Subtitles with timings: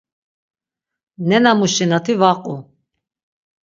[1.27, 2.55] Nenamuşi nati va qu.